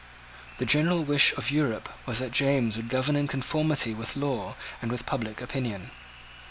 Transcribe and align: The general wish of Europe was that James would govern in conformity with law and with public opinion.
The 0.57 0.65
general 0.65 1.03
wish 1.03 1.31
of 1.33 1.51
Europe 1.51 1.87
was 2.07 2.17
that 2.17 2.31
James 2.31 2.75
would 2.75 2.89
govern 2.89 3.15
in 3.15 3.27
conformity 3.27 3.93
with 3.93 4.15
law 4.15 4.55
and 4.81 4.91
with 4.91 5.05
public 5.05 5.41
opinion. 5.41 5.91